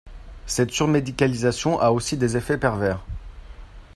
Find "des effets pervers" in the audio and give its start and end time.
2.17-3.05